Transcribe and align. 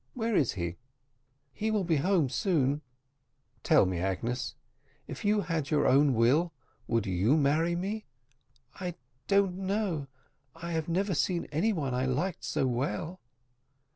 Where 0.15 0.35
is 0.35 0.53
he?" 0.53 0.77
"He 1.53 1.69
will 1.69 1.81
soon 1.83 1.87
be 1.93 1.97
at 1.97 2.05
home." 2.05 2.81
"Tell 3.61 3.85
me, 3.85 3.99
Agnes, 3.99 4.55
if 5.05 5.23
you 5.23 5.41
had 5.41 5.69
your 5.69 5.85
own 5.85 6.15
will, 6.15 6.51
would 6.87 7.05
you 7.05 7.37
marry 7.37 7.75
me?" 7.75 8.05
"I 8.79 8.95
don't 9.27 9.59
know; 9.59 10.07
I 10.55 10.71
have 10.71 10.89
never 10.89 11.13
seen 11.13 11.45
any 11.51 11.71
one 11.71 11.93
I 11.93 12.07
liked 12.07 12.43
so 12.43 12.65
well." 12.65 13.19